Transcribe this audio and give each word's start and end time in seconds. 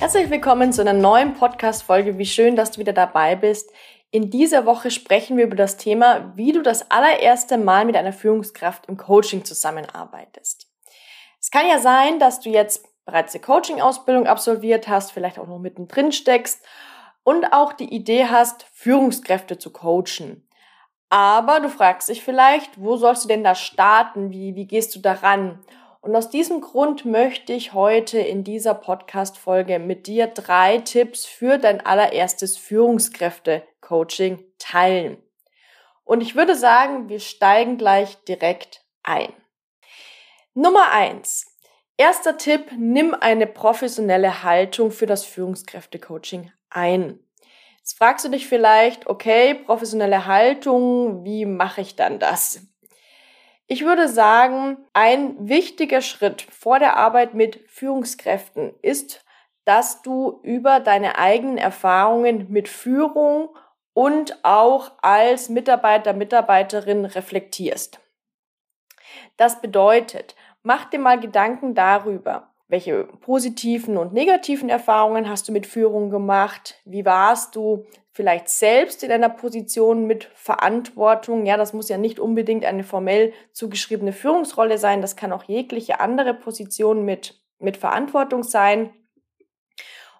Herzlich 0.00 0.30
willkommen 0.30 0.72
zu 0.72 0.80
einer 0.80 0.94
neuen 0.94 1.34
Podcast-Folge. 1.34 2.16
Wie 2.16 2.24
schön, 2.24 2.56
dass 2.56 2.70
du 2.70 2.80
wieder 2.80 2.94
dabei 2.94 3.36
bist. 3.36 3.70
In 4.10 4.30
dieser 4.30 4.64
Woche 4.64 4.90
sprechen 4.90 5.36
wir 5.36 5.44
über 5.44 5.56
das 5.56 5.76
Thema, 5.76 6.32
wie 6.36 6.52
du 6.52 6.62
das 6.62 6.90
allererste 6.90 7.58
Mal 7.58 7.84
mit 7.84 7.96
einer 7.96 8.14
Führungskraft 8.14 8.86
im 8.86 8.96
Coaching 8.96 9.44
zusammenarbeitest. 9.44 10.70
Es 11.38 11.50
kann 11.50 11.68
ja 11.68 11.78
sein, 11.78 12.18
dass 12.18 12.40
du 12.40 12.48
jetzt 12.48 12.86
bereits 13.04 13.34
eine 13.34 13.42
Coaching-Ausbildung 13.42 14.26
absolviert 14.26 14.88
hast, 14.88 15.12
vielleicht 15.12 15.38
auch 15.38 15.46
noch 15.46 15.58
mittendrin 15.58 16.12
steckst 16.12 16.64
und 17.22 17.52
auch 17.52 17.74
die 17.74 17.94
Idee 17.94 18.24
hast, 18.24 18.64
Führungskräfte 18.72 19.58
zu 19.58 19.70
coachen. 19.70 20.48
Aber 21.10 21.60
du 21.60 21.68
fragst 21.68 22.08
dich 22.08 22.24
vielleicht, 22.24 22.80
wo 22.80 22.96
sollst 22.96 23.24
du 23.24 23.28
denn 23.28 23.44
da 23.44 23.54
starten? 23.54 24.30
Wie, 24.30 24.54
wie 24.54 24.66
gehst 24.66 24.96
du 24.96 25.00
daran? 25.00 25.62
Und 26.02 26.16
aus 26.16 26.30
diesem 26.30 26.62
Grund 26.62 27.04
möchte 27.04 27.52
ich 27.52 27.74
heute 27.74 28.18
in 28.18 28.42
dieser 28.42 28.74
Podcast-Folge 28.74 29.78
mit 29.78 30.06
dir 30.06 30.28
drei 30.28 30.78
Tipps 30.78 31.26
für 31.26 31.58
dein 31.58 31.84
allererstes 31.84 32.56
Führungskräfte-Coaching 32.56 34.42
teilen. 34.58 35.18
Und 36.04 36.22
ich 36.22 36.34
würde 36.34 36.56
sagen, 36.56 37.10
wir 37.10 37.20
steigen 37.20 37.76
gleich 37.76 38.16
direkt 38.24 38.84
ein. 39.02 39.32
Nummer 40.54 40.90
eins. 40.90 41.46
Erster 41.98 42.38
Tipp, 42.38 42.72
nimm 42.78 43.12
eine 43.12 43.46
professionelle 43.46 44.42
Haltung 44.42 44.90
für 44.90 45.06
das 45.06 45.26
Führungskräfte-Coaching 45.26 46.50
ein. 46.70 47.20
Jetzt 47.78 47.98
fragst 47.98 48.24
du 48.24 48.30
dich 48.30 48.46
vielleicht, 48.46 49.06
okay, 49.06 49.52
professionelle 49.54 50.24
Haltung, 50.24 51.24
wie 51.24 51.44
mache 51.44 51.82
ich 51.82 51.96
dann 51.96 52.18
das? 52.18 52.69
Ich 53.72 53.84
würde 53.84 54.08
sagen, 54.08 54.78
ein 54.94 55.48
wichtiger 55.48 56.00
Schritt 56.00 56.42
vor 56.42 56.80
der 56.80 56.96
Arbeit 56.96 57.34
mit 57.34 57.60
Führungskräften 57.70 58.74
ist, 58.82 59.24
dass 59.64 60.02
du 60.02 60.40
über 60.42 60.80
deine 60.80 61.18
eigenen 61.18 61.56
Erfahrungen 61.56 62.50
mit 62.50 62.68
Führung 62.68 63.56
und 63.92 64.44
auch 64.44 64.90
als 65.02 65.50
Mitarbeiter, 65.50 66.14
Mitarbeiterin 66.14 67.04
reflektierst. 67.04 68.00
Das 69.36 69.60
bedeutet, 69.60 70.34
mach 70.64 70.86
dir 70.86 70.98
mal 70.98 71.20
Gedanken 71.20 71.76
darüber, 71.76 72.49
welche 72.70 73.04
positiven 73.04 73.96
und 73.96 74.12
negativen 74.12 74.68
Erfahrungen 74.68 75.28
hast 75.28 75.48
du 75.48 75.52
mit 75.52 75.66
Führung 75.66 76.08
gemacht? 76.08 76.76
Wie 76.84 77.04
warst 77.04 77.56
du 77.56 77.84
vielleicht 78.12 78.48
selbst 78.48 79.02
in 79.02 79.10
einer 79.10 79.28
Position 79.28 80.06
mit 80.06 80.30
Verantwortung? 80.34 81.46
Ja, 81.46 81.56
das 81.56 81.72
muss 81.72 81.88
ja 81.88 81.98
nicht 81.98 82.20
unbedingt 82.20 82.64
eine 82.64 82.84
formell 82.84 83.32
zugeschriebene 83.52 84.12
Führungsrolle 84.12 84.78
sein. 84.78 85.02
Das 85.02 85.16
kann 85.16 85.32
auch 85.32 85.44
jegliche 85.44 85.98
andere 85.98 86.32
Position 86.32 87.04
mit, 87.04 87.42
mit 87.58 87.76
Verantwortung 87.76 88.44
sein. 88.44 88.90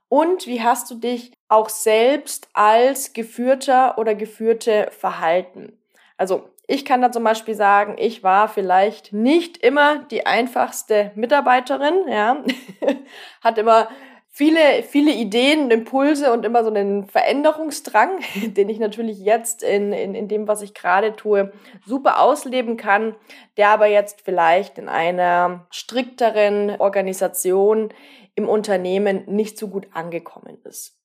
Und 0.09 0.49
wie 0.49 0.61
hast 0.61 0.91
du 0.91 0.97
dich 0.97 1.33
auch 1.49 1.69
selbst 1.69 2.49
als 2.53 3.13
Geführter 3.13 3.97
oder 3.97 4.17
Geführte 4.17 4.89
verhalten? 4.91 5.79
Also 6.17 6.51
ich 6.71 6.85
kann 6.85 7.03
da 7.03 7.11
zum 7.11 7.25
Beispiel 7.25 7.57
sagen, 7.57 7.97
ich 7.99 8.23
war 8.23 8.47
vielleicht 8.47 9.13
nicht 9.13 9.57
immer 9.59 10.05
die 10.05 10.25
einfachste 10.25 11.11
Mitarbeiterin, 11.17 12.07
ja, 12.09 12.45
hat 13.41 13.59
immer 13.59 13.89
viele, 14.29 14.85
viele 14.85 15.11
Ideen 15.11 15.65
und 15.65 15.73
Impulse 15.73 16.33
und 16.33 16.45
immer 16.45 16.63
so 16.63 16.71
einen 16.71 17.09
Veränderungsdrang, 17.09 18.21
den 18.55 18.69
ich 18.69 18.79
natürlich 18.79 19.19
jetzt 19.19 19.65
in, 19.65 19.93
in, 19.93 20.15
in 20.15 20.29
dem, 20.29 20.47
was 20.47 20.63
ich 20.63 20.73
gerade 20.73 21.17
tue, 21.17 21.53
super 21.85 22.21
ausleben 22.21 22.77
kann, 22.77 23.17
der 23.57 23.71
aber 23.71 23.87
jetzt 23.87 24.21
vielleicht 24.21 24.79
in 24.79 24.89
einer 24.89 25.67
strikteren 25.73 26.77
Organisation 26.79 27.93
im 28.37 28.49
Unternehmen 28.49 29.25
nicht 29.27 29.59
so 29.59 29.67
gut 29.67 29.89
angekommen 29.93 30.59
ist. 30.63 30.97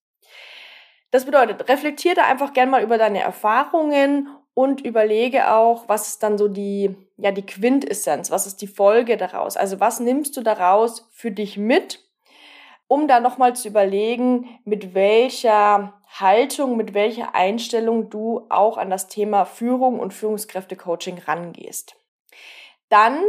Das 1.09 1.25
bedeutet, 1.25 1.67
reflektiere 1.69 2.23
einfach 2.23 2.53
gern 2.53 2.69
mal 2.69 2.83
über 2.83 2.99
deine 2.99 3.21
Erfahrungen 3.21 4.29
und 4.55 4.81
überlege 4.81 5.51
auch, 5.51 5.88
was 5.88 6.07
ist 6.07 6.23
dann 6.23 6.39
so 6.39 6.47
die, 6.47 6.95
ja, 7.17 7.31
die 7.31 7.45
Quintessenz, 7.45 8.31
was 8.31 8.47
ist 8.47 8.61
die 8.61 8.67
Folge 8.67 9.17
daraus? 9.17 9.57
Also 9.57 9.79
was 9.79 9.99
nimmst 9.99 10.35
du 10.38 10.41
daraus 10.41 11.07
für 11.11 11.29
dich 11.29 11.57
mit, 11.57 11.99
um 12.88 13.07
da 13.07 13.19
nochmal 13.19 13.55
zu 13.55 13.67
überlegen, 13.67 14.47
mit 14.63 14.95
welcher 14.95 15.94
Haltung, 16.07 16.77
mit 16.77 16.94
welcher 16.94 17.35
Einstellung 17.35 18.09
du 18.09 18.45
auch 18.49 18.77
an 18.77 18.89
das 18.89 19.07
Thema 19.07 19.45
Führung 19.45 19.99
und 19.99 20.13
Führungskräftecoaching 20.13 21.17
rangehst. 21.19 21.97
Dann 22.88 23.19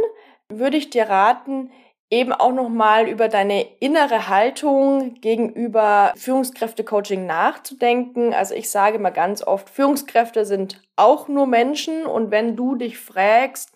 würde 0.47 0.77
ich 0.77 0.89
dir 0.89 1.09
raten, 1.09 1.71
eben 2.09 2.31
auch 2.31 2.53
nochmal 2.53 3.07
über 3.07 3.27
deine 3.27 3.63
innere 3.79 4.29
Haltung 4.29 5.15
gegenüber 5.15 6.13
Führungskräfte-Coaching 6.15 7.25
nachzudenken. 7.25 8.33
Also 8.33 8.55
ich 8.55 8.69
sage 8.69 8.97
mal 8.99 9.09
ganz 9.09 9.43
oft, 9.43 9.69
Führungskräfte 9.69 10.45
sind 10.45 10.81
auch 10.95 11.27
nur 11.27 11.47
Menschen 11.47 12.05
und 12.05 12.31
wenn 12.31 12.55
du 12.55 12.75
dich 12.75 12.97
fragst, 12.97 13.71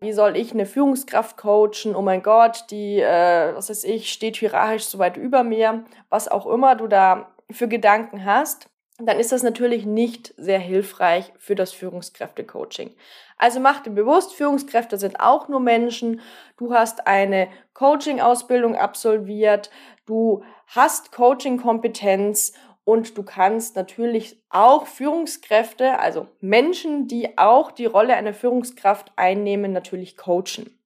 wie 0.00 0.12
soll 0.12 0.36
ich 0.36 0.52
eine 0.52 0.66
Führungskraft 0.66 1.36
coachen? 1.36 1.96
Oh 1.96 2.02
mein 2.02 2.22
Gott, 2.22 2.66
die, 2.70 3.00
äh, 3.00 3.54
was 3.54 3.70
weiß 3.70 3.84
ich, 3.84 4.12
steht 4.12 4.36
hierarchisch 4.36 4.84
so 4.84 4.98
weit 4.98 5.16
über 5.16 5.42
mir, 5.42 5.84
was 6.10 6.28
auch 6.28 6.46
immer 6.46 6.76
du 6.76 6.86
da 6.86 7.32
für 7.50 7.66
Gedanken 7.66 8.24
hast, 8.24 8.68
dann 8.98 9.18
ist 9.18 9.32
das 9.32 9.42
natürlich 9.42 9.84
nicht 9.84 10.34
sehr 10.36 10.58
hilfreich 10.58 11.32
für 11.38 11.54
das 11.54 11.72
Führungskräfte-Coaching. 11.72 12.94
Also 13.36 13.60
mach 13.60 13.82
dir 13.82 13.90
bewusst, 13.90 14.32
Führungskräfte 14.32 14.98
sind 14.98 15.20
auch 15.20 15.48
nur 15.48 15.60
Menschen. 15.60 16.20
Du 16.56 16.72
hast 16.72 17.06
eine 17.06 17.48
Coaching-Ausbildung 17.74 18.76
absolviert, 18.76 19.70
du 20.06 20.42
hast 20.66 21.12
Coaching-Kompetenz 21.12 22.54
und 22.84 23.18
du 23.18 23.24
kannst 23.24 23.76
natürlich 23.76 24.40
auch 24.48 24.86
Führungskräfte, 24.86 25.98
also 25.98 26.28
Menschen, 26.40 27.08
die 27.08 27.36
auch 27.36 27.72
die 27.72 27.86
Rolle 27.86 28.14
einer 28.14 28.32
Führungskraft 28.32 29.12
einnehmen, 29.16 29.72
natürlich 29.72 30.16
coachen. 30.16 30.78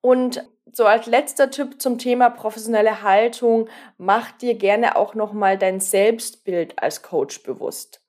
Und 0.00 0.46
so 0.70 0.84
als 0.84 1.06
letzter 1.06 1.50
Tipp 1.50 1.80
zum 1.80 1.98
Thema 1.98 2.28
professionelle 2.30 3.02
Haltung, 3.02 3.68
mach 3.96 4.32
dir 4.32 4.54
gerne 4.54 4.96
auch 4.96 5.14
nochmal 5.14 5.56
dein 5.56 5.80
Selbstbild 5.80 6.78
als 6.82 7.02
Coach 7.02 7.42
bewusst. 7.42 8.02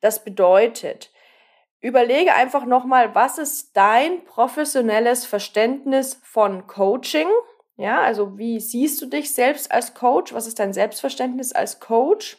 Das 0.00 0.22
bedeutet, 0.22 1.10
überlege 1.80 2.34
einfach 2.34 2.64
nochmal, 2.64 3.14
was 3.14 3.38
ist 3.38 3.76
dein 3.76 4.24
professionelles 4.24 5.24
Verständnis 5.24 6.20
von 6.22 6.66
Coaching? 6.66 7.28
Ja, 7.76 8.00
also 8.00 8.38
wie 8.38 8.58
siehst 8.58 9.00
du 9.00 9.06
dich 9.06 9.34
selbst 9.34 9.70
als 9.70 9.94
Coach? 9.94 10.34
Was 10.34 10.46
ist 10.46 10.58
dein 10.58 10.72
Selbstverständnis 10.72 11.52
als 11.52 11.78
Coach? 11.78 12.36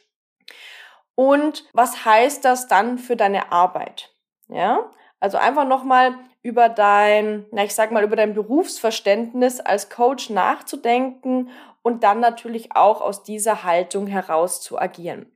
Und 1.16 1.66
was 1.74 2.06
heißt 2.06 2.44
das 2.44 2.68
dann 2.68 2.98
für 2.98 3.16
deine 3.16 3.52
Arbeit? 3.52 4.14
Ja, 4.48 4.92
also 5.20 5.38
einfach 5.38 5.66
nochmal 5.66 6.16
über 6.42 6.70
dein, 6.70 7.46
na, 7.52 7.64
ich 7.64 7.76
sag 7.76 7.92
mal, 7.92 8.04
über 8.04 8.16
dein 8.16 8.34
Berufsverständnis 8.34 9.60
als 9.60 9.90
Coach 9.90 10.30
nachzudenken 10.30 11.50
und 11.82 12.04
dann 12.04 12.20
natürlich 12.20 12.76
auch 12.76 13.02
aus 13.02 13.24
dieser 13.24 13.64
Haltung 13.64 14.08
heraus 14.08 14.62
zu 14.62 14.80
agieren. 14.80 15.32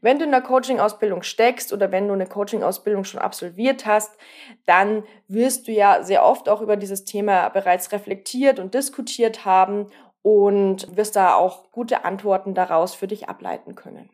Wenn 0.00 0.18
du 0.18 0.24
in 0.24 0.30
der 0.30 0.42
Coaching-Ausbildung 0.42 1.22
steckst 1.22 1.72
oder 1.72 1.92
wenn 1.92 2.08
du 2.08 2.14
eine 2.14 2.26
Coaching-Ausbildung 2.26 3.04
schon 3.04 3.20
absolviert 3.20 3.86
hast, 3.86 4.16
dann 4.64 5.04
wirst 5.28 5.68
du 5.68 5.72
ja 5.72 6.02
sehr 6.02 6.24
oft 6.24 6.48
auch 6.48 6.60
über 6.60 6.76
dieses 6.76 7.04
Thema 7.04 7.48
bereits 7.48 7.92
reflektiert 7.92 8.58
und 8.58 8.74
diskutiert 8.74 9.44
haben 9.44 9.90
und 10.22 10.96
wirst 10.96 11.16
da 11.16 11.34
auch 11.34 11.70
gute 11.70 12.04
Antworten 12.04 12.54
daraus 12.54 12.94
für 12.94 13.06
dich 13.06 13.28
ableiten 13.28 13.74
können. 13.74 14.10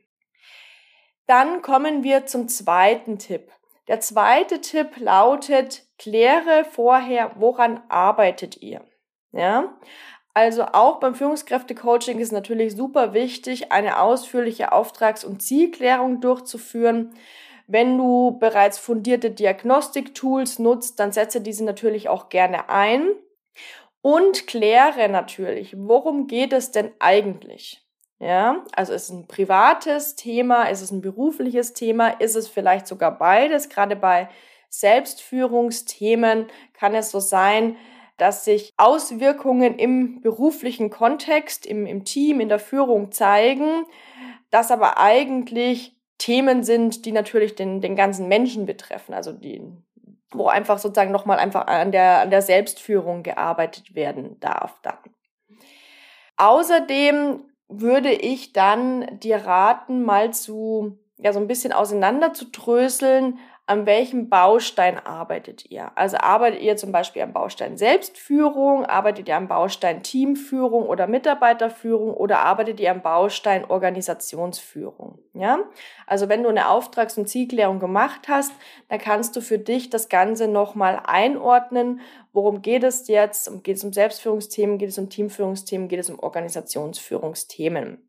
Dann 1.27 1.63
kommen 1.63 2.03
wir 2.03 2.27
zum 2.27 2.49
zweiten 2.49 3.19
Tipp. 3.19 3.51
Der 3.89 4.01
zweite 4.01 4.61
Tipp 4.61 4.99
lautet, 4.99 5.87
kläre 5.99 6.65
vorher, 6.65 7.33
woran 7.37 7.83
arbeitet 7.89 8.61
ihr? 8.61 8.83
Ja? 9.33 9.77
Also 10.35 10.65
auch 10.65 10.99
beim 10.99 11.15
Führungskräftecoaching 11.15 12.19
ist 12.19 12.33
natürlich 12.33 12.75
super 12.75 13.13
wichtig, 13.13 13.71
eine 13.71 14.01
ausführliche 14.01 14.73
Auftrags- 14.73 15.25
und 15.25 15.43
Zielklärung 15.43 16.21
durchzuführen. 16.21 17.15
Wenn 17.67 17.99
du 17.99 18.39
bereits 18.39 18.79
fundierte 18.79 19.31
Diagnostiktools 19.31 20.59
nutzt, 20.59 20.99
dann 20.99 21.13
setze 21.13 21.41
diese 21.41 21.65
natürlich 21.65 22.09
auch 22.09 22.29
gerne 22.29 22.71
ein. 22.71 23.11
Und 24.01 24.47
kläre 24.49 25.09
natürlich, 25.09 25.77
worum 25.79 26.27
geht 26.27 26.53
es 26.53 26.73
denn 26.73 26.91
eigentlich? 26.99 27.87
Ja, 28.19 28.65
also 28.73 28.93
ist 28.93 29.05
es 29.05 29.11
ein 29.11 29.27
privates 29.27 30.17
Thema, 30.17 30.65
ist 30.65 30.81
es 30.81 30.91
ein 30.91 31.03
berufliches 31.03 31.73
Thema, 31.73 32.09
ist 32.09 32.37
es 32.37 32.49
vielleicht 32.49 32.87
sogar 32.87 33.17
beides. 33.19 33.69
Gerade 33.69 33.97
bei 33.97 34.29
Selbstführungsthemen 34.71 36.47
kann 36.73 36.95
es 36.95 37.11
so 37.11 37.21
sein, 37.21 37.77
dass 38.23 38.45
sich 38.45 38.73
Auswirkungen 38.77 39.81
im 39.81 40.21
beruflichen 40.21 40.91
Kontext, 40.91 41.67
im, 41.67 41.87
im 41.87 42.05
Team, 42.05 42.39
in 42.39 42.49
der 42.49 42.61
Führung 42.61 43.11
zeigen, 43.11 43.85
dass 44.51 44.71
aber 44.71 44.97
eigentlich 44.99 45.97
Themen 46.19 46.63
sind, 46.63 47.05
die 47.05 47.11
natürlich 47.11 47.57
den, 47.57 47.81
den 47.81 47.97
ganzen 47.97 48.29
Menschen 48.29 48.65
betreffen, 48.65 49.13
also 49.13 49.33
die, 49.33 49.61
wo 50.31 50.47
einfach 50.47 50.79
sozusagen 50.79 51.11
nochmal 51.11 51.41
einfach 51.41 51.67
an 51.67 51.91
der, 51.91 52.21
an 52.21 52.31
der 52.31 52.43
Selbstführung 52.43 53.25
gearbeitet 53.25 53.97
werden 53.97 54.39
darf 54.39 54.81
dann. 54.83 54.99
Außerdem 56.37 57.43
würde 57.67 58.13
ich 58.13 58.53
dann 58.53 59.19
dir 59.19 59.39
raten, 59.39 60.05
mal 60.05 60.33
zu, 60.33 60.97
ja, 61.19 61.33
so 61.33 61.41
ein 61.41 61.49
bisschen 61.49 61.73
auseinander 61.73 62.35
zu 62.35 62.45
dröseln, 62.53 63.41
an 63.73 63.87
welchem 63.87 64.29
Baustein 64.29 64.99
arbeitet 64.99 65.71
ihr? 65.71 65.93
Also 65.95 66.19
arbeitet 66.19 66.61
ihr 66.61 66.77
zum 66.77 66.93
Beispiel 66.93 67.23
am 67.23 67.33
Baustein 67.33 67.79
Selbstführung, 67.79 68.85
arbeitet 68.85 69.29
ihr 69.29 69.37
am 69.37 69.49
Baustein 69.49 70.03
Teamführung 70.03 70.85
oder 70.85 71.07
Mitarbeiterführung 71.07 72.13
oder 72.13 72.41
arbeitet 72.41 72.81
ihr 72.81 72.91
am 72.91 73.01
Baustein 73.01 73.65
Organisationsführung? 73.65 75.21
Ja? 75.33 75.61
Also 76.07 76.29
wenn 76.29 76.43
du 76.43 76.51
eine 76.51 76.69
Auftrags- 76.69 77.17
und 77.17 77.31
Zielklärung 77.31 77.79
gemacht 77.79 78.29
hast, 78.29 78.53
dann 78.91 78.99
kannst 78.99 79.37
du 79.37 79.41
für 79.41 79.59
dich 79.59 79.89
das 79.89 80.11
Ganze 80.11 80.49
nochmal 80.49 81.01
einordnen. 81.07 82.01
Worum 82.35 82.61
geht 82.61 82.85
es 82.85 83.09
jetzt? 83.09 83.51
Geht 83.63 83.79
es 83.79 83.85
um 83.85 83.95
Selbstführungsthemen? 83.95 84.77
Geht 84.77 84.91
es 84.91 84.99
um 84.99 85.09
Teamführungsthemen? 85.09 85.89
Geht 85.89 86.01
es 86.01 86.11
um 86.11 86.19
Organisationsführungsthemen? 86.19 88.07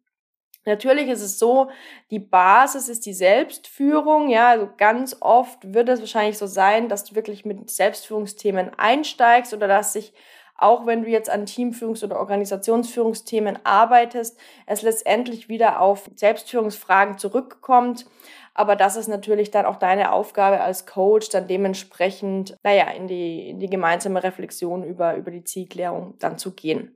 Natürlich 0.65 1.09
ist 1.09 1.21
es 1.21 1.39
so, 1.39 1.69
die 2.09 2.19
Basis 2.19 2.89
ist 2.89 3.05
die 3.05 3.13
Selbstführung. 3.13 4.29
Ja, 4.29 4.49
also 4.49 4.69
ganz 4.77 5.17
oft 5.19 5.73
wird 5.73 5.89
es 5.89 5.99
wahrscheinlich 5.99 6.37
so 6.37 6.47
sein, 6.47 6.89
dass 6.89 7.03
du 7.03 7.15
wirklich 7.15 7.45
mit 7.45 7.69
Selbstführungsthemen 7.69 8.71
einsteigst 8.77 9.53
oder 9.53 9.67
dass 9.67 9.93
sich 9.93 10.13
auch 10.55 10.85
wenn 10.85 11.03
du 11.03 11.09
jetzt 11.09 11.29
an 11.29 11.45
Teamführungs- 11.45 12.03
oder 12.03 12.19
Organisationsführungsthemen 12.19 13.59
arbeitest, 13.65 14.39
es 14.65 14.81
letztendlich 14.81 15.49
wieder 15.49 15.81
auf 15.81 16.09
Selbstführungsfragen 16.15 17.17
zurückkommt. 17.17 18.05
Aber 18.53 18.75
das 18.75 18.95
ist 18.95 19.07
natürlich 19.07 19.51
dann 19.51 19.65
auch 19.65 19.77
deine 19.77 20.11
Aufgabe 20.11 20.61
als 20.61 20.85
Coach, 20.85 21.29
dann 21.29 21.47
dementsprechend, 21.47 22.55
naja, 22.63 22.89
in 22.91 23.07
die, 23.07 23.49
in 23.49 23.59
die 23.59 23.69
gemeinsame 23.69 24.23
Reflexion 24.23 24.83
über, 24.83 25.15
über 25.15 25.31
die 25.31 25.43
Zielklärung 25.43 26.15
dann 26.19 26.37
zu 26.37 26.53
gehen. 26.53 26.95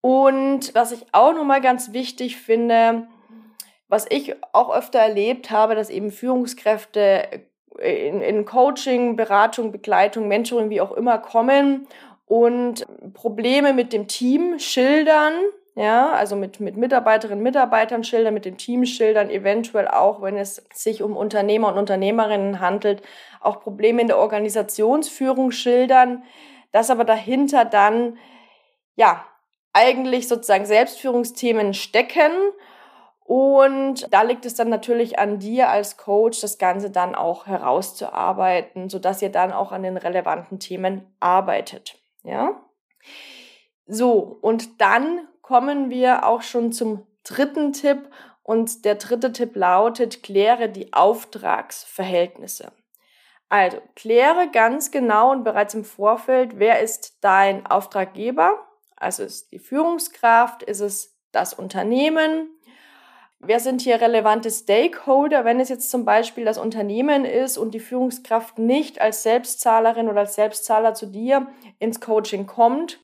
Und 0.00 0.74
was 0.74 0.92
ich 0.92 1.06
auch 1.12 1.32
nochmal 1.34 1.60
ganz 1.60 1.92
wichtig 1.92 2.36
finde, 2.36 3.08
was 3.88 4.06
ich 4.10 4.34
auch 4.52 4.74
öfter 4.74 4.98
erlebt 4.98 5.50
habe, 5.50 5.74
dass 5.74 5.90
eben 5.90 6.10
Führungskräfte 6.10 7.48
in, 7.78 8.20
in 8.20 8.44
Coaching, 8.44 9.16
Beratung, 9.16 9.72
Begleitung, 9.72 10.28
Mentoring, 10.28 10.70
wie 10.70 10.80
auch 10.80 10.92
immer 10.92 11.18
kommen 11.18 11.86
und 12.26 12.86
Probleme 13.14 13.72
mit 13.72 13.92
dem 13.92 14.06
Team 14.06 14.58
schildern, 14.58 15.32
ja, 15.74 16.10
also 16.10 16.34
mit, 16.34 16.60
mit 16.60 16.76
Mitarbeiterinnen, 16.76 17.42
Mitarbeitern 17.42 18.02
schildern, 18.02 18.34
mit 18.34 18.44
dem 18.44 18.58
Team 18.58 18.84
schildern, 18.84 19.30
eventuell 19.30 19.88
auch, 19.88 20.20
wenn 20.20 20.36
es 20.36 20.66
sich 20.74 21.02
um 21.02 21.16
Unternehmer 21.16 21.68
und 21.68 21.78
Unternehmerinnen 21.78 22.60
handelt, 22.60 23.02
auch 23.40 23.60
Probleme 23.60 24.02
in 24.02 24.08
der 24.08 24.18
Organisationsführung 24.18 25.52
schildern, 25.52 26.24
dass 26.72 26.90
aber 26.90 27.04
dahinter 27.04 27.64
dann, 27.64 28.18
ja, 28.96 29.24
eigentlich 29.72 30.28
sozusagen 30.28 30.66
Selbstführungsthemen 30.66 31.74
stecken. 31.74 32.32
Und 33.24 34.12
da 34.12 34.22
liegt 34.22 34.46
es 34.46 34.54
dann 34.54 34.70
natürlich 34.70 35.18
an 35.18 35.38
dir 35.38 35.68
als 35.68 35.98
Coach, 35.98 36.40
das 36.40 36.58
Ganze 36.58 36.90
dann 36.90 37.14
auch 37.14 37.46
herauszuarbeiten, 37.46 38.88
sodass 38.88 39.20
ihr 39.20 39.30
dann 39.30 39.52
auch 39.52 39.70
an 39.70 39.82
den 39.82 39.98
relevanten 39.98 40.58
Themen 40.58 41.14
arbeitet. 41.20 42.00
Ja? 42.22 42.60
So, 43.86 44.38
und 44.40 44.80
dann 44.80 45.28
kommen 45.42 45.90
wir 45.90 46.26
auch 46.26 46.42
schon 46.42 46.72
zum 46.72 47.06
dritten 47.22 47.72
Tipp. 47.72 48.10
Und 48.42 48.86
der 48.86 48.94
dritte 48.94 49.32
Tipp 49.32 49.56
lautet, 49.56 50.22
kläre 50.22 50.70
die 50.70 50.94
Auftragsverhältnisse. 50.94 52.72
Also, 53.50 53.78
kläre 53.94 54.50
ganz 54.50 54.90
genau 54.90 55.32
und 55.32 55.44
bereits 55.44 55.74
im 55.74 55.84
Vorfeld, 55.84 56.58
wer 56.58 56.80
ist 56.80 57.18
dein 57.22 57.66
Auftraggeber, 57.66 58.67
also 59.00 59.22
ist 59.22 59.52
die 59.52 59.58
Führungskraft, 59.58 60.62
ist 60.62 60.80
es 60.80 61.16
das 61.32 61.54
Unternehmen? 61.54 62.50
Wer 63.40 63.60
sind 63.60 63.82
hier 63.82 64.00
relevante 64.00 64.50
Stakeholder, 64.50 65.44
wenn 65.44 65.60
es 65.60 65.68
jetzt 65.68 65.90
zum 65.90 66.04
Beispiel 66.04 66.44
das 66.44 66.58
Unternehmen 66.58 67.24
ist 67.24 67.56
und 67.56 67.72
die 67.72 67.80
Führungskraft 67.80 68.58
nicht 68.58 69.00
als 69.00 69.22
Selbstzahlerin 69.22 70.08
oder 70.08 70.20
als 70.20 70.34
Selbstzahler 70.34 70.94
zu 70.94 71.06
dir 71.06 71.46
ins 71.78 72.00
Coaching 72.00 72.46
kommt? 72.46 72.98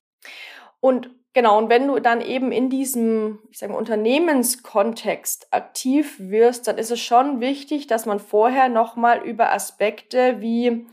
Und 0.81 1.09
genau, 1.33 1.57
und 1.57 1.69
wenn 1.69 1.87
du 1.87 1.99
dann 1.99 2.19
eben 2.19 2.51
in 2.51 2.69
diesem, 2.69 3.39
ich 3.49 3.59
sage 3.59 3.73
Unternehmenskontext 3.73 5.53
aktiv 5.53 6.15
wirst, 6.19 6.67
dann 6.67 6.77
ist 6.77 6.91
es 6.91 6.99
schon 6.99 7.39
wichtig, 7.39 7.87
dass 7.87 8.05
man 8.05 8.19
vorher 8.19 8.67
nochmal 8.67 9.23
über 9.23 9.53
Aspekte 9.53 10.41
wie 10.41 10.85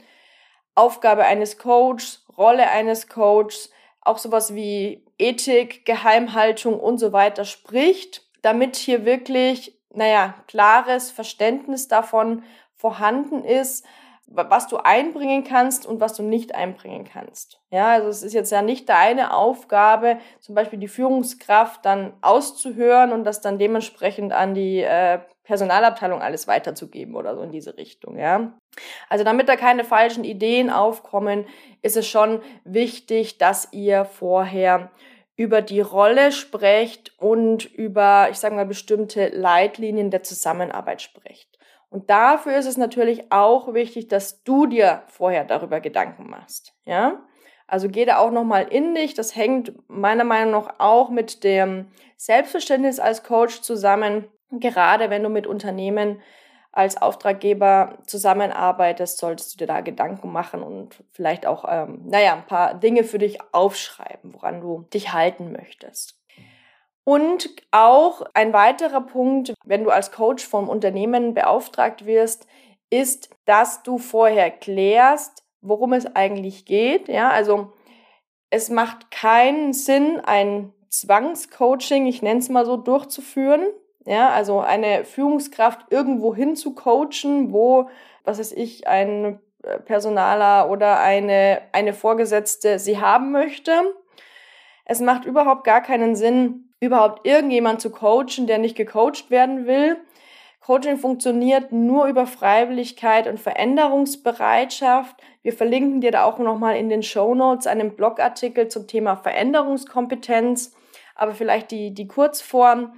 Aufgabe 0.77 1.25
eines 1.25 1.59
Coaches, 1.59 2.25
Rolle 2.39 2.71
eines 2.71 3.09
Coaches, 3.09 3.71
auch 4.03 4.19
sowas 4.19 4.55
wie 4.55 5.05
Ethik, 5.19 5.85
Geheimhaltung 5.85 6.79
und 6.79 6.99
so 6.99 7.13
weiter 7.13 7.45
spricht, 7.45 8.23
damit 8.43 8.77
hier 8.77 9.05
wirklich, 9.05 9.79
naja, 9.91 10.35
klares 10.49 11.11
Verständnis 11.11 11.89
davon 11.89 12.43
vorhanden 12.75 13.45
ist, 13.45 13.87
was 14.35 14.67
du 14.67 14.79
einbringen 14.79 15.45
kannst 15.45 15.87
und 15.87 16.01
was 16.01 16.15
du 16.15 16.23
nicht 16.23 16.55
einbringen 16.55 17.05
kannst. 17.05 17.61
Ja, 17.71 17.89
also 17.89 18.09
es 18.09 18.23
ist 18.23 18.33
jetzt 18.33 18.51
ja 18.51 18.63
nicht 18.63 18.89
deine 18.89 19.35
Aufgabe, 19.35 20.19
zum 20.41 20.55
Beispiel 20.55 20.79
die 20.79 20.89
Führungskraft 20.89 21.85
dann 21.85 22.15
auszuhören 22.23 23.13
und 23.13 23.25
das 23.25 23.41
dann 23.41 23.59
dementsprechend 23.59 24.33
an 24.33 24.55
die 24.55 24.81
äh, 24.81 25.21
Personalabteilung 25.53 26.23
alles 26.23 26.49
weiterzugeben 26.49 27.15
oder 27.15 27.37
so 27.37 27.43
in 27.43 27.53
diese 27.53 27.77
Richtung. 27.77 28.17
Ja, 28.19 28.55
also 29.11 29.23
damit 29.23 29.51
da 29.51 29.57
keine 29.57 29.85
falschen 29.85 30.25
Ideen 30.25 30.71
aufkommen, 30.71 31.45
ist 31.83 31.99
es 31.99 32.09
schon 32.09 32.41
wichtig, 32.65 33.37
dass 33.37 33.69
ihr 33.71 34.06
vorher 34.06 34.91
über 35.37 35.61
die 35.61 35.82
Rolle 35.82 36.32
sprecht 36.32 37.13
und 37.19 37.67
über, 37.67 38.29
ich 38.31 38.39
sage 38.39 38.55
mal, 38.55 38.65
bestimmte 38.65 39.29
Leitlinien 39.29 40.11
der 40.11 40.23
Zusammenarbeit 40.23 41.03
sprecht. 41.03 41.59
Und 41.91 42.09
dafür 42.09 42.56
ist 42.56 42.65
es 42.65 42.79
natürlich 42.79 43.31
auch 43.31 43.75
wichtig, 43.75 44.09
dass 44.09 44.43
du 44.44 44.65
dir 44.65 45.03
vorher 45.09 45.44
darüber 45.44 45.81
Gedanken 45.81 46.31
machst. 46.31 46.73
Ja? 46.87 47.21
Also 47.67 47.91
geh 47.91 48.06
da 48.06 48.17
auch 48.17 48.31
nochmal 48.31 48.69
in 48.71 48.94
dich. 48.94 49.13
Das 49.13 49.37
hängt 49.37 49.75
meiner 49.87 50.25
Meinung 50.25 50.53
nach 50.53 50.77
auch 50.79 51.11
mit 51.11 51.44
dem 51.44 51.89
Selbstverständnis 52.17 53.01
als 53.01 53.23
Coach 53.23 53.61
zusammen. 53.61 54.31
Gerade 54.61 55.11
wenn 55.11 55.23
du 55.23 55.29
mit 55.29 55.47
Unternehmen 55.47 56.21
als 56.73 57.01
Auftraggeber 57.01 57.99
zusammenarbeitest, 58.06 59.19
solltest 59.19 59.55
du 59.55 59.59
dir 59.59 59.67
da 59.67 59.82
Gedanken 59.82 60.32
machen 60.32 60.63
und 60.63 61.05
vielleicht 61.13 61.47
auch, 61.47 61.67
ähm, 61.69 62.01
naja, 62.06 62.32
ein 62.32 62.47
paar 62.47 62.75
Dinge 62.75 63.05
für 63.05 63.19
dich 63.19 63.39
aufschreiben, 63.53 64.32
woran 64.32 64.61
du 64.63 64.87
dich 64.93 65.13
halten 65.13 65.53
möchtest. 65.53 66.19
Und 67.05 67.51
auch 67.73 68.23
ein 68.32 68.53
weiterer 68.53 69.03
Punkt, 69.03 69.55
wenn 69.65 69.85
du 69.85 69.91
als 69.91 70.13
Coach 70.13 70.47
vom 70.47 70.69
Unternehmen 70.69 71.35
beauftragt 71.35 72.06
wirst, 72.06 72.47
ist, 72.91 73.31
dass 73.44 73.82
du 73.82 73.99
vorher 73.99 74.51
klärst, 74.51 75.43
worum 75.61 75.93
es 75.93 76.06
eigentlich 76.06 76.65
geht. 76.65 77.09
Ja, 77.09 77.31
also 77.31 77.73
es 78.51 78.71
macht 78.71 79.11
keinen 79.11 79.73
Sinn, 79.73 80.21
ein 80.21 80.73
Zwangscoaching, 80.91 82.06
ich 82.06 82.23
nenne 82.23 82.41
es 82.41 82.51
mal 82.51 82.67
so, 82.67 82.77
durchzuführen. 82.77 83.67
Ja, 84.05 84.31
also 84.31 84.61
eine 84.61 85.05
Führungskraft 85.05 85.87
irgendwo 85.91 86.35
hin 86.35 86.56
zu 86.56 86.75
coachen, 86.75 87.53
wo, 87.53 87.89
was 88.25 88.39
weiß 88.39 88.53
ich, 88.53 88.89
ein 88.89 89.39
Personaler 89.85 90.71
oder 90.71 91.01
eine, 91.01 91.63
eine 91.73 91.93
Vorgesetzte 91.93 92.79
sie 92.79 92.99
haben 92.99 93.31
möchte. 93.31 93.73
Es 94.85 95.01
macht 95.01 95.25
überhaupt 95.25 95.65
gar 95.65 95.81
keinen 95.81 96.17
Sinn, 96.17 96.73
überhaupt 96.81 97.27
irgendjemand 97.27 97.81
zu 97.81 97.91
coachen, 97.91 98.49
der 98.49 98.59
nicht 98.59 98.77
gecoacht 98.77 99.31
werden 99.31 99.67
will. 99.67 99.97
Coaching 100.61 100.97
funktioniert 100.97 101.73
nur 101.73 102.06
über 102.06 102.27
Freiwilligkeit 102.27 103.27
und 103.27 103.41
Veränderungsbereitschaft. 103.41 105.17
Wir 105.43 105.53
verlinken 105.53 106.01
dir 106.01 106.13
da 106.13 106.25
auch 106.25 106.39
nochmal 106.39 106.77
in 106.77 106.89
den 106.89 107.03
Show 107.03 107.35
Notes 107.35 107.67
einen 107.67 107.97
Blogartikel 107.97 108.69
zum 108.69 108.87
Thema 108.87 109.17
Veränderungskompetenz, 109.17 110.75
aber 111.17 111.32
vielleicht 111.32 111.73
die, 111.73 111.93
die 111.94 112.06
Kurzform. 112.06 112.93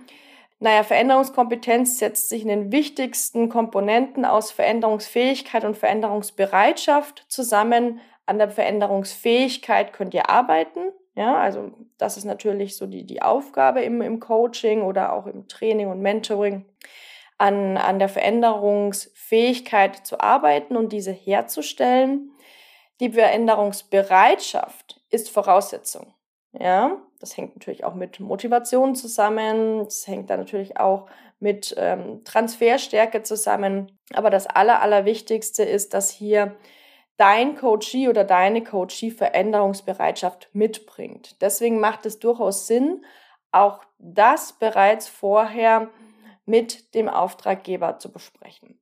Naja, 0.60 0.82
Veränderungskompetenz 0.82 1.98
setzt 1.98 2.28
sich 2.28 2.42
in 2.42 2.48
den 2.48 2.72
wichtigsten 2.72 3.48
Komponenten 3.48 4.24
aus 4.24 4.50
Veränderungsfähigkeit 4.50 5.64
und 5.64 5.76
Veränderungsbereitschaft 5.76 7.24
zusammen. 7.28 8.00
An 8.26 8.38
der 8.38 8.50
Veränderungsfähigkeit 8.50 9.92
könnt 9.92 10.14
ihr 10.14 10.30
arbeiten. 10.30 10.92
Ja, 11.16 11.36
also 11.36 11.72
das 11.98 12.16
ist 12.16 12.24
natürlich 12.24 12.76
so 12.76 12.86
die, 12.86 13.04
die 13.04 13.22
Aufgabe 13.22 13.82
im, 13.82 14.00
im 14.00 14.20
Coaching 14.20 14.82
oder 14.82 15.12
auch 15.12 15.26
im 15.26 15.46
Training 15.46 15.88
und 15.88 16.00
Mentoring, 16.00 16.64
an, 17.38 17.76
an 17.76 17.98
der 17.98 18.08
Veränderungsfähigkeit 18.08 20.06
zu 20.06 20.20
arbeiten 20.20 20.76
und 20.76 20.92
diese 20.92 21.12
herzustellen. 21.12 22.30
Die 23.00 23.10
Veränderungsbereitschaft 23.10 25.00
ist 25.10 25.30
Voraussetzung. 25.30 26.13
Ja, 26.58 27.02
das 27.20 27.36
hängt 27.36 27.56
natürlich 27.56 27.84
auch 27.84 27.94
mit 27.94 28.20
Motivation 28.20 28.94
zusammen. 28.94 29.80
Es 29.80 30.06
hängt 30.06 30.30
dann 30.30 30.40
natürlich 30.40 30.76
auch 30.78 31.06
mit 31.40 31.74
ähm, 31.76 32.22
Transferstärke 32.24 33.22
zusammen. 33.22 33.98
Aber 34.12 34.30
das 34.30 34.46
Aller, 34.46 34.80
Allerwichtigste 34.80 35.64
ist, 35.64 35.94
dass 35.94 36.10
hier 36.10 36.54
dein 37.16 37.56
Coachee 37.56 38.08
oder 38.08 38.24
deine 38.24 38.62
Coachee 38.62 39.10
Veränderungsbereitschaft 39.10 40.50
mitbringt. 40.52 41.40
Deswegen 41.40 41.80
macht 41.80 42.06
es 42.06 42.18
durchaus 42.18 42.66
Sinn, 42.66 43.04
auch 43.50 43.84
das 43.98 44.52
bereits 44.52 45.08
vorher 45.08 45.90
mit 46.46 46.94
dem 46.94 47.08
Auftraggeber 47.08 47.98
zu 47.98 48.12
besprechen. 48.12 48.78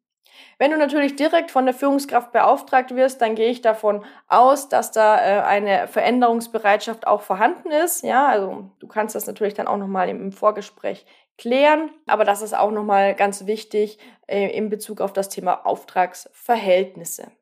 Wenn 0.59 0.71
du 0.71 0.79
natürlich 0.79 1.17
direkt 1.17 1.51
von 1.51 1.65
der 1.65 1.75
Führungskraft 1.75 2.33
beauftragt 2.33 2.95
wirst, 2.95 3.21
dann 3.21 3.35
gehe 3.35 3.51
ich 3.51 3.63
davon 3.63 4.05
aus, 4.29 4.69
dass 4.69 4.93
da 4.93 5.17
äh, 5.17 5.41
eine 5.43 5.89
Veränderungsbereitschaft 5.89 7.07
auch 7.07 7.23
vorhanden 7.23 7.71
ist. 7.71 8.05
Ja, 8.05 8.29
also 8.29 8.71
du 8.79 8.87
kannst 8.87 9.15
das 9.15 9.27
natürlich 9.27 9.55
dann 9.55 9.67
auch 9.67 9.77
nochmal 9.77 10.09
im, 10.09 10.33
Vorgespräch 10.33 11.05
klären, 11.37 11.91
aber 12.07 12.25
das 12.25 12.43
ist 12.43 12.55
auch 12.57 12.71
nochmal 12.71 13.15
ganz 13.15 13.47
wichtig 13.47 13.99
äh, 14.27 14.57
in 14.57 14.69
Bezug 14.69 15.01
auf 15.01 15.13
das 15.13 15.29
Thema 15.29 15.67
Auftragsverhältnisse. 15.67 17.33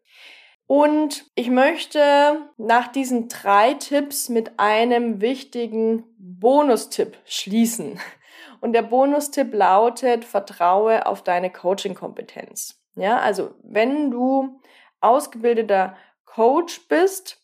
Und 0.66 1.26
ich 1.34 1.50
möchte 1.50 2.48
nach 2.56 2.88
diesen 2.88 3.28
drei 3.28 3.74
Tipps 3.74 4.28
mit 4.28 4.52
einem 4.58 5.20
wichtigen 5.20 6.04
Bonustipp 6.16 7.18
schließen. 7.24 7.98
Und 8.60 8.72
der 8.72 8.82
Bonustipp 8.82 9.52
lautet, 9.52 10.24
vertraue 10.24 11.06
auf 11.06 11.22
deine 11.24 11.50
Coaching-Kompetenz. 11.50 12.79
Ja, 12.96 13.18
also 13.18 13.54
wenn 13.62 14.10
du 14.10 14.60
ausgebildeter 15.00 15.96
Coach 16.24 16.88
bist 16.88 17.38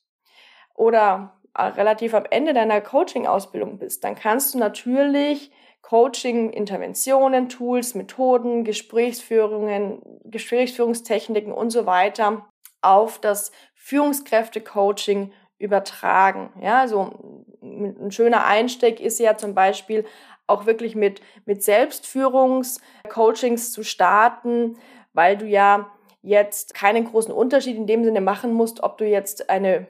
oder 0.75 1.37
relativ 1.59 2.15
am 2.15 2.25
Ende 2.31 2.53
deiner 2.53 2.81
Coaching-Ausbildung 2.81 3.79
bist, 3.79 4.05
dann 4.05 4.15
kannst 4.15 4.55
du 4.55 4.59
natürlich 4.59 5.51
Coaching, 5.81 6.51
Interventionen, 6.51 7.49
Tools, 7.49 7.95
Methoden, 7.95 8.65
Gesprächsführungen, 8.65 10.03
Gesprächsführungstechniken 10.25 11.53
und 11.53 11.71
so 11.71 11.87
weiter 11.87 12.47
auf 12.83 13.21
das 13.21 13.53
Führungskräfte-Coaching 13.75 15.33
übertragen. 15.59 16.53
Ja, 16.61 16.81
also 16.81 17.45
ein 17.63 18.11
schöner 18.11 18.47
Einstieg 18.47 19.01
ist 19.01 19.19
ja 19.19 19.37
zum 19.37 19.55
Beispiel 19.55 20.05
auch 20.47 20.67
wirklich 20.67 20.95
mit, 20.95 21.21
mit 21.45 21.63
Selbstführungs-Coachings 21.63 23.73
zu 23.73 23.83
starten, 23.83 24.77
weil 25.17 25.37
du 25.37 25.47
ja 25.47 25.91
jetzt 26.23 26.75
keinen 26.75 27.05
großen 27.05 27.33
Unterschied 27.33 27.77
in 27.77 27.87
dem 27.87 28.05
Sinne 28.05 28.21
machen 28.21 28.53
musst, 28.53 28.83
ob 28.83 28.99
du 28.99 29.05
jetzt 29.07 29.51
eine 29.51 29.87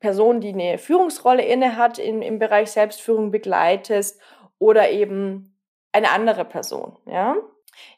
Person, 0.00 0.40
die 0.40 0.52
eine 0.52 0.78
Führungsrolle 0.78 1.44
inne 1.44 1.76
hat, 1.76 1.98
in, 1.98 2.22
im 2.22 2.38
Bereich 2.38 2.70
Selbstführung 2.70 3.30
begleitest 3.30 4.20
oder 4.58 4.90
eben 4.90 5.56
eine 5.92 6.10
andere 6.10 6.44
Person. 6.44 6.96
Ja? 7.06 7.36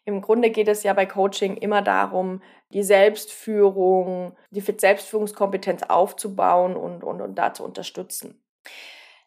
Im 0.05 0.21
Grunde 0.21 0.51
geht 0.51 0.69
es 0.69 0.83
ja 0.83 0.93
bei 0.93 1.07
Coaching 1.07 1.57
immer 1.57 1.83
darum, 1.83 2.43
die 2.73 2.83
Selbstführung, 2.83 4.37
die 4.51 4.61
Selbstführungskompetenz 4.61 5.85
aufzubauen 5.85 6.77
und, 6.77 7.05
und, 7.05 7.21
und 7.21 7.35
da 7.37 7.55
zu 7.55 7.65
unterstützen. 7.65 8.43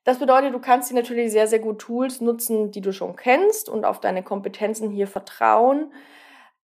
Das 0.03 0.19
bedeutet, 0.19 0.53
du 0.53 0.59
kannst 0.59 0.89
dir 0.89 0.95
natürlich 0.95 1.31
sehr, 1.31 1.47
sehr 1.47 1.59
gut 1.59 1.79
Tools 1.79 2.21
nutzen, 2.21 2.71
die 2.71 2.81
du 2.81 2.93
schon 2.93 3.15
kennst 3.15 3.67
und 3.67 3.83
auf 3.83 3.99
deine 3.99 4.23
Kompetenzen 4.23 4.89
hier 4.89 5.07
vertrauen. 5.07 5.91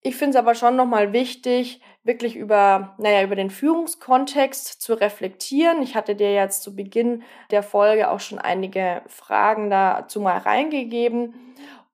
Ich 0.05 0.17
finde 0.17 0.31
es 0.31 0.37
aber 0.37 0.57
schon 0.57 0.75
nochmal 0.75 1.13
wichtig, 1.13 1.81
wirklich 2.03 2.35
über, 2.35 2.97
naja, 2.99 3.23
über 3.23 3.37
den 3.37 3.51
Führungskontext 3.51 4.83
zu 4.83 4.95
reflektieren. 4.95 5.81
Ich 5.81 5.95
hatte 5.95 6.17
dir 6.17 6.35
jetzt 6.35 6.65
zu 6.65 6.75
Beginn 6.75 7.23
der 7.53 7.63
Folge 7.63 8.11
auch 8.11 8.19
schon 8.19 8.41
einige 8.41 9.03
Fragen 9.07 9.71
dazu 9.71 10.21
mal 10.21 10.39
reingegeben 10.39 11.35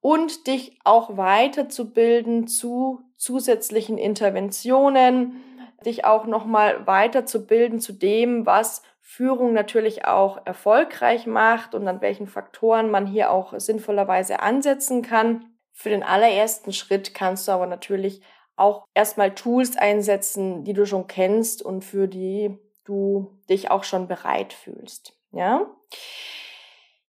und 0.00 0.47
dich 0.47 0.79
auch 0.85 1.19
weiterzubilden 1.19 2.47
zu 2.47 3.03
zusätzlichen 3.17 3.99
Interventionen, 3.99 5.43
dich 5.85 6.07
auch 6.07 6.25
nochmal 6.25 6.87
weiterzubilden 6.87 7.79
zu 7.79 7.93
dem, 7.93 8.47
was 8.47 8.83
Führung 9.03 9.53
natürlich 9.53 10.07
auch 10.07 10.38
erfolgreich 10.47 11.27
macht 11.27 11.75
und 11.75 11.87
an 11.87 12.00
welchen 12.00 12.27
Faktoren 12.27 12.91
man 12.91 13.07
hier 13.07 13.31
auch 13.31 13.53
sinnvollerweise 13.59 14.41
ansetzen 14.41 15.03
kann. 15.03 15.45
Für 15.78 15.90
den 15.90 16.02
allerersten 16.02 16.73
Schritt 16.73 17.14
kannst 17.14 17.47
du 17.47 17.52
aber 17.52 17.68
natürlich 17.68 18.20
auch 18.56 18.85
erstmal 18.94 19.32
Tools 19.37 19.76
einsetzen, 19.76 20.64
die 20.64 20.73
du 20.73 20.85
schon 20.87 21.06
kennst 21.06 21.62
und 21.62 21.85
für 21.85 22.08
die 22.08 22.58
du 22.82 23.38
dich 23.49 23.70
auch 23.70 23.85
schon 23.85 24.08
bereit 24.08 24.52
fühlst. 24.52 25.12
Ja? 25.30 25.70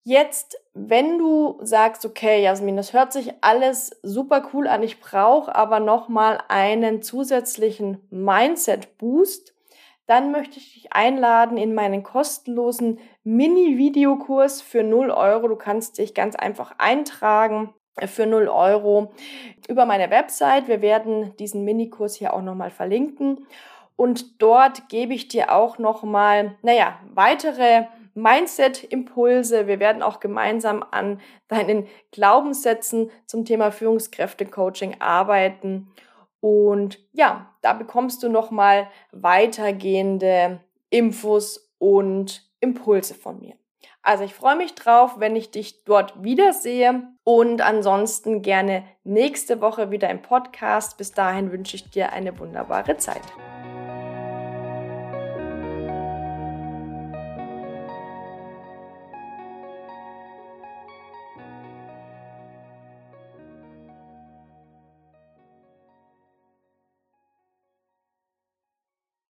Jetzt, 0.04 0.62
wenn 0.74 1.18
du 1.18 1.58
sagst, 1.60 2.06
okay, 2.06 2.40
Jasmin, 2.40 2.76
das 2.76 2.92
hört 2.92 3.12
sich 3.12 3.32
alles 3.40 3.98
super 4.04 4.48
cool 4.52 4.68
an, 4.68 4.84
ich 4.84 5.00
brauche 5.00 5.52
aber 5.52 5.80
nochmal 5.80 6.40
einen 6.46 7.02
zusätzlichen 7.02 8.06
Mindset-Boost, 8.10 9.56
dann 10.06 10.30
möchte 10.30 10.58
ich 10.58 10.74
dich 10.74 10.92
einladen 10.92 11.56
in 11.56 11.74
meinen 11.74 12.04
kostenlosen 12.04 13.00
Mini-Videokurs 13.24 14.62
für 14.62 14.84
0 14.84 15.10
Euro. 15.10 15.48
Du 15.48 15.56
kannst 15.56 15.98
dich 15.98 16.14
ganz 16.14 16.36
einfach 16.36 16.76
eintragen 16.78 17.74
für 18.06 18.26
0 18.26 18.48
Euro 18.48 19.12
über 19.68 19.86
meine 19.86 20.10
Website. 20.10 20.68
Wir 20.68 20.82
werden 20.82 21.36
diesen 21.36 21.64
Minikurs 21.64 22.14
hier 22.14 22.34
auch 22.34 22.42
nochmal 22.42 22.70
verlinken. 22.70 23.46
Und 23.96 24.42
dort 24.42 24.88
gebe 24.88 25.14
ich 25.14 25.28
dir 25.28 25.52
auch 25.52 25.78
nochmal, 25.78 26.56
naja, 26.62 26.98
weitere 27.14 27.84
Mindset-Impulse. 28.14 29.66
Wir 29.66 29.80
werden 29.80 30.02
auch 30.02 30.20
gemeinsam 30.20 30.84
an 30.90 31.20
deinen 31.48 31.86
Glaubenssätzen 32.10 33.10
zum 33.26 33.44
Thema 33.44 33.70
Führungskräfte-Coaching 33.70 35.00
arbeiten. 35.00 35.92
Und 36.40 36.98
ja, 37.12 37.54
da 37.60 37.72
bekommst 37.72 38.22
du 38.22 38.28
nochmal 38.28 38.88
weitergehende 39.12 40.60
Infos 40.90 41.72
und 41.78 42.50
Impulse 42.60 43.14
von 43.14 43.40
mir. 43.40 43.54
Also 44.02 44.24
ich 44.24 44.34
freue 44.34 44.56
mich 44.56 44.74
drauf, 44.74 45.14
wenn 45.18 45.36
ich 45.36 45.52
dich 45.52 45.84
dort 45.84 46.24
wiedersehe 46.24 47.04
und 47.22 47.60
ansonsten 47.60 48.42
gerne 48.42 48.84
nächste 49.04 49.60
Woche 49.60 49.92
wieder 49.92 50.10
im 50.10 50.22
Podcast. 50.22 50.98
Bis 50.98 51.12
dahin 51.12 51.52
wünsche 51.52 51.76
ich 51.76 51.88
dir 51.88 52.12
eine 52.12 52.36
wunderbare 52.38 52.96
Zeit. 52.96 53.22